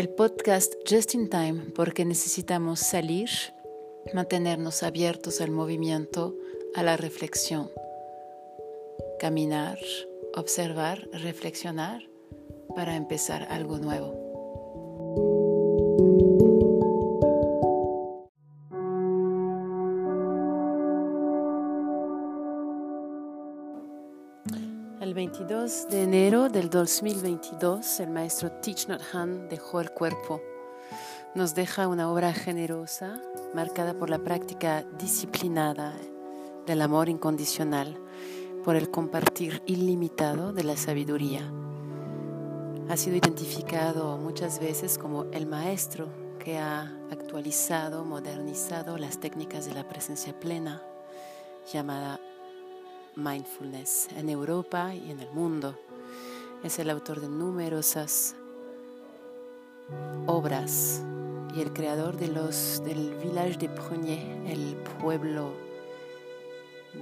[0.00, 3.28] El podcast Just in Time porque necesitamos salir,
[4.14, 6.34] mantenernos abiertos al movimiento,
[6.74, 7.70] a la reflexión,
[9.18, 9.78] caminar,
[10.34, 12.08] observar, reflexionar
[12.74, 14.19] para empezar algo nuevo.
[25.70, 30.42] 22 de enero del 2022, el maestro Thich Nhat Hanh dejó el cuerpo.
[31.36, 33.20] Nos deja una obra generosa,
[33.54, 35.94] marcada por la práctica disciplinada
[36.66, 37.96] del amor incondicional,
[38.64, 41.48] por el compartir ilimitado de la sabiduría.
[42.88, 46.08] Ha sido identificado muchas veces como el maestro
[46.40, 50.82] que ha actualizado, modernizado las técnicas de la presencia plena,
[51.72, 52.18] llamada
[53.16, 55.78] mindfulness en Europa y en el mundo.
[56.62, 58.34] Es el autor de numerosas
[60.26, 61.02] obras
[61.54, 65.52] y el creador de los, del village de Prunier, el pueblo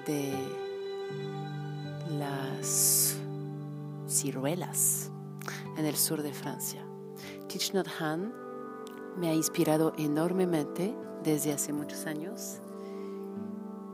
[0.06, 0.32] de
[2.18, 3.16] las
[4.08, 5.10] ciruelas
[5.76, 6.84] en el sur de Francia.
[7.48, 8.32] Thich Hanh
[9.16, 12.60] me ha inspirado enormemente desde hace muchos años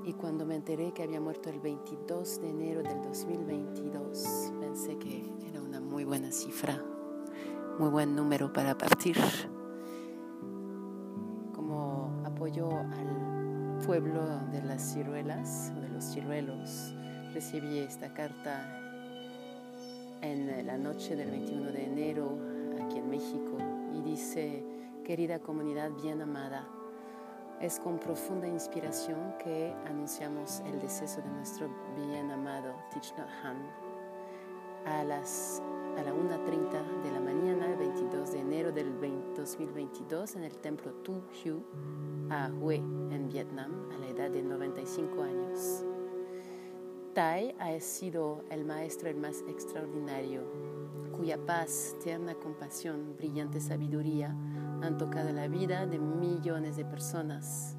[0.06, 5.24] y cuando me enteré que había muerto el 22 de enero del 2022, pensé que
[5.48, 6.78] era una muy buena cifra,
[7.78, 9.16] muy buen número para partir.
[11.54, 14.20] Como apoyo al pueblo
[14.52, 16.94] de las ciruelas, de los ciruelos,
[17.32, 18.80] recibí esta carta
[20.20, 22.38] en la noche del 21 de enero
[22.84, 23.56] aquí en México
[23.94, 24.66] y dice,
[25.02, 26.68] querida comunidad bien amada,
[27.60, 33.84] es con profunda inspiración que anunciamos el deceso de nuestro bien amado Thich Nhat Hanh
[34.86, 35.62] a las
[35.96, 38.98] a la 1.30 de la mañana, el 22 de enero del
[39.36, 41.62] 2022, en el templo Tu Hiu,
[42.30, 45.84] a Hue, en Vietnam, a la edad de 95 años.
[47.14, 50.42] Tai ha sido el maestro el más extraordinario,
[51.16, 54.34] cuya paz, tierna compasión, brillante sabiduría
[54.84, 57.76] han tocado la vida de millones de personas.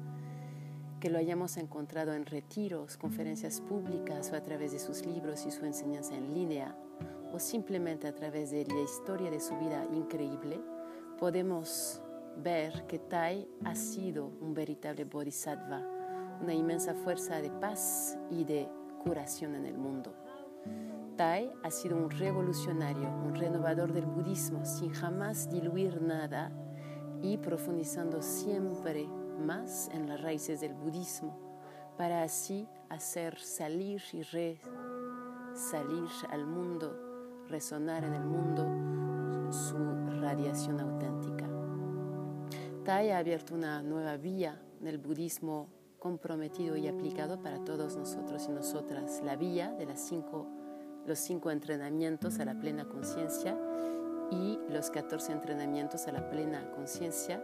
[1.00, 5.50] Que lo hayamos encontrado en retiros, conferencias públicas o a través de sus libros y
[5.50, 6.76] su enseñanza en línea,
[7.32, 10.60] o simplemente a través de la historia de su vida increíble,
[11.18, 12.02] podemos
[12.42, 15.82] ver que Tai ha sido un veritable bodhisattva,
[16.42, 18.68] una inmensa fuerza de paz y de
[19.02, 20.14] curación en el mundo.
[21.16, 26.52] Tai ha sido un revolucionario, un renovador del budismo sin jamás diluir nada
[27.22, 31.36] y profundizando siempre más en las raíces del budismo
[31.96, 34.22] para así hacer salir y
[35.54, 39.76] salir al mundo, resonar en el mundo su
[40.20, 41.46] radiación auténtica.
[42.84, 48.52] Tai ha abierto una nueva vía del budismo comprometido y aplicado para todos nosotros y
[48.52, 50.46] nosotras, la vía de las cinco,
[51.06, 53.58] los cinco entrenamientos a la plena conciencia
[54.30, 57.42] y los 14 entrenamientos a la plena conciencia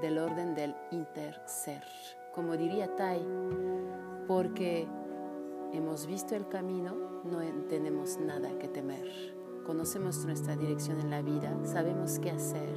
[0.00, 1.82] del orden del interser.
[2.34, 3.26] Como diría Tai,
[4.26, 4.86] porque
[5.72, 9.06] hemos visto el camino, no tenemos nada que temer.
[9.64, 12.74] Conocemos nuestra dirección en la vida, sabemos qué hacer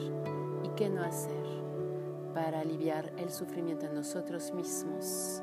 [0.64, 1.46] y qué no hacer
[2.34, 5.42] para aliviar el sufrimiento en nosotros mismos,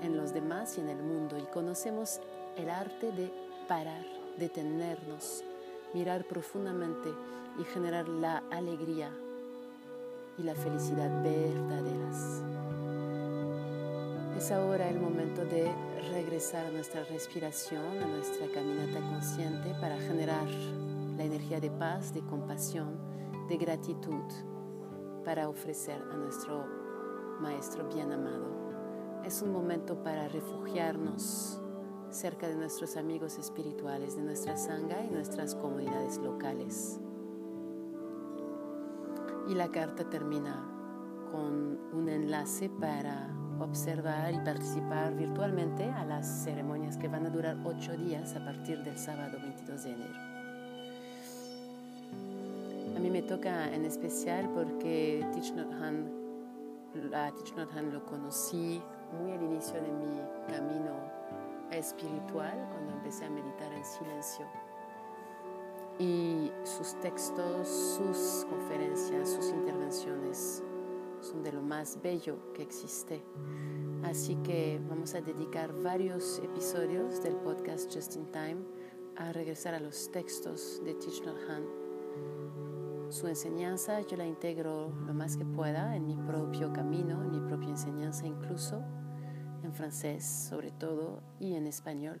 [0.00, 1.36] en los demás y en el mundo.
[1.38, 2.20] Y conocemos
[2.56, 3.32] el arte de
[3.68, 4.04] parar,
[4.38, 5.44] detenernos,
[5.94, 7.12] mirar profundamente
[7.58, 9.10] y generar la alegría
[10.38, 12.42] y la felicidad verdaderas.
[14.36, 15.74] Es ahora el momento de
[16.12, 20.46] regresar a nuestra respiración, a nuestra caminata consciente para generar
[21.16, 22.98] la energía de paz, de compasión,
[23.48, 24.24] de gratitud
[25.24, 26.66] para ofrecer a nuestro
[27.40, 29.22] Maestro bien amado.
[29.24, 31.60] Es un momento para refugiarnos
[32.16, 36.98] cerca de nuestros amigos espirituales, de nuestra sangha y nuestras comunidades locales.
[39.48, 40.66] Y la carta termina
[41.30, 43.28] con un enlace para
[43.60, 48.82] observar y participar virtualmente a las ceremonias que van a durar ocho días a partir
[48.82, 50.14] del sábado 22 de enero.
[52.96, 58.80] A mí me toca en especial porque Thich Nhat Hanh, a Thich Hanh lo conocí
[59.20, 61.15] muy al inicio de mi camino
[61.70, 64.46] espiritual cuando empecé a meditar en silencio.
[65.98, 70.62] Y sus textos, sus conferencias, sus intervenciones
[71.20, 73.22] son de lo más bello que existe.
[74.04, 78.58] Así que vamos a dedicar varios episodios del podcast Just in Time
[79.16, 81.86] a regresar a los textos de Thich Nhat
[83.08, 87.40] su enseñanza yo la integro lo más que pueda en mi propio camino, en mi
[87.40, 88.82] propia enseñanza incluso,
[89.76, 92.20] francés sobre todo y en español.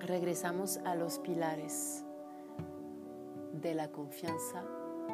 [0.00, 2.04] Regresamos a los pilares
[3.52, 4.62] de la confianza,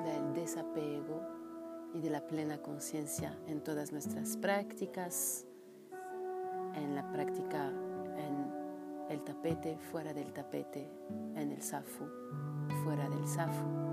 [0.05, 1.23] del desapego
[1.95, 5.47] y de la plena conciencia en todas nuestras prácticas,
[6.75, 8.53] en la práctica en
[9.11, 10.91] el tapete, fuera del tapete,
[11.37, 12.07] en el zafu,
[12.85, 13.90] fuera del zafu.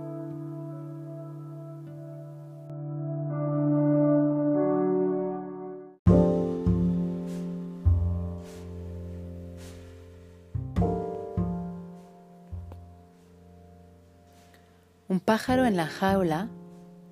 [15.28, 16.48] Pájaro en la jaula,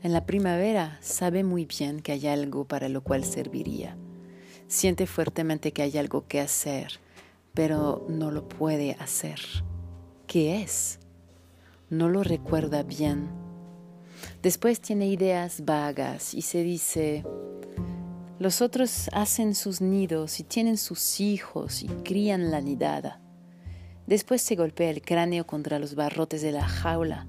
[0.01, 3.97] en la primavera, sabe muy bien que hay algo para lo cual serviría.
[4.69, 7.01] Siente fuertemente que hay algo que hacer,
[7.53, 9.41] pero no lo puede hacer.
[10.27, 11.01] ¿Qué es?
[11.89, 13.27] No lo recuerda bien.
[14.41, 17.25] Después tiene ideas vagas y se dice,
[18.39, 23.19] los otros hacen sus nidos y tienen sus hijos y crían la nidada.
[24.07, 27.27] Después se golpea el cráneo contra los barrotes de la jaula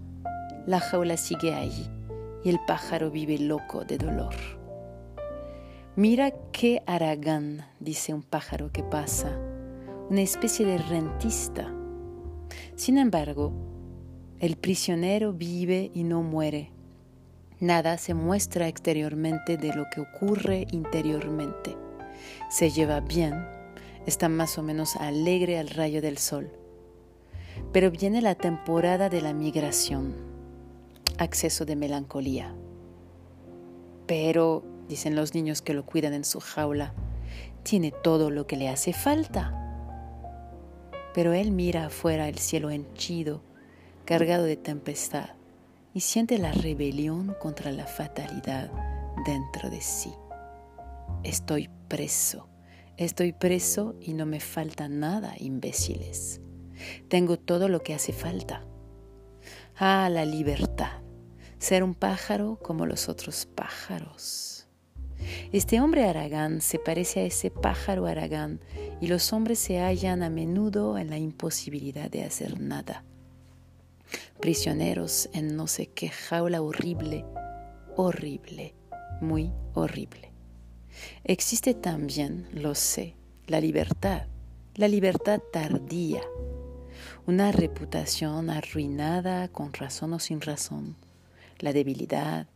[0.66, 1.88] la jaula sigue allí
[2.42, 4.34] y el pájaro vive loco de dolor.
[5.94, 9.38] Mira qué aragán, dice un pájaro que pasa,
[10.10, 11.72] una especie de rentista.
[12.74, 13.52] Sin embargo,
[14.40, 16.72] el prisionero vive y no muere.
[17.58, 21.76] Nada se muestra exteriormente de lo que ocurre interiormente.
[22.50, 23.46] Se lleva bien,
[24.04, 26.50] está más o menos alegre al rayo del sol.
[27.72, 30.35] Pero viene la temporada de la migración
[31.18, 32.54] acceso de melancolía.
[34.06, 36.94] Pero, dicen los niños que lo cuidan en su jaula,
[37.62, 39.52] tiene todo lo que le hace falta.
[41.14, 43.42] Pero él mira afuera el cielo henchido,
[44.04, 45.30] cargado de tempestad,
[45.92, 48.70] y siente la rebelión contra la fatalidad
[49.24, 50.12] dentro de sí.
[51.24, 52.48] Estoy preso,
[52.96, 56.40] estoy preso y no me falta nada, imbéciles.
[57.08, 58.62] Tengo todo lo que hace falta.
[59.78, 61.05] Ah, la libertad
[61.58, 64.66] ser un pájaro como los otros pájaros.
[65.52, 68.60] Este hombre Aragán se parece a ese pájaro Aragán
[69.00, 73.04] y los hombres se hallan a menudo en la imposibilidad de hacer nada.
[74.40, 77.24] Prisioneros en no sé qué jaula horrible,
[77.96, 78.74] horrible,
[79.20, 80.32] muy horrible.
[81.24, 83.16] Existe también, lo sé,
[83.46, 84.26] la libertad,
[84.74, 86.22] la libertad tardía,
[87.26, 90.96] una reputación arruinada con razón o sin razón,
[91.58, 92.46] la debilidad,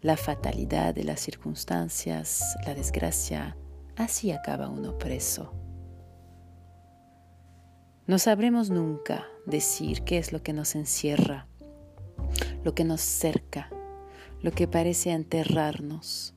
[0.00, 3.56] la fatalidad de las circunstancias, la desgracia,
[3.96, 5.52] así acaba uno preso.
[8.06, 11.46] No sabremos nunca decir qué es lo que nos encierra,
[12.62, 13.70] lo que nos cerca,
[14.42, 16.34] lo que parece enterrarnos,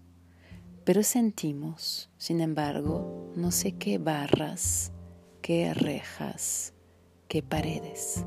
[0.85, 4.93] pero sentimos, sin embargo, no sé qué barras,
[5.41, 6.73] qué rejas,
[7.27, 8.23] qué paredes.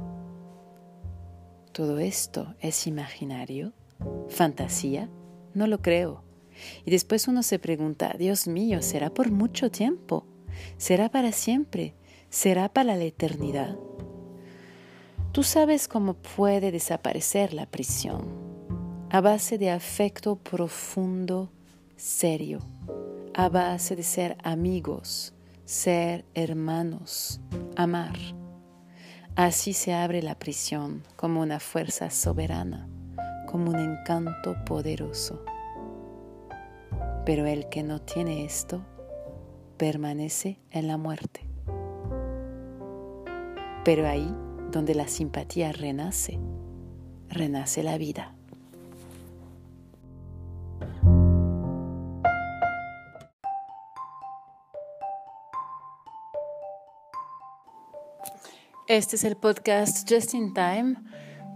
[1.73, 3.73] ¿Todo esto es imaginario?
[4.29, 5.09] ¿Fantasía?
[5.55, 6.23] No lo creo.
[6.85, 10.27] Y después uno se pregunta, Dios mío, ¿será por mucho tiempo?
[10.77, 11.95] ¿Será para siempre?
[12.29, 13.77] ¿Será para la eternidad?
[15.33, 18.25] Tú sabes cómo puede desaparecer la prisión,
[19.11, 21.51] a base de afecto profundo,
[21.97, 22.61] serio,
[23.35, 25.33] a base de ser amigos,
[25.65, 27.41] ser hermanos,
[27.77, 28.17] amar.
[29.37, 32.89] Así se abre la prisión como una fuerza soberana
[33.51, 35.45] como un encanto poderoso.
[37.27, 38.85] Pero el que no tiene esto
[39.77, 41.41] permanece en la muerte.
[43.85, 44.33] Pero ahí
[44.71, 46.39] donde la simpatía renace,
[47.29, 48.35] renace la vida.
[58.87, 60.97] Este es el podcast Just in Time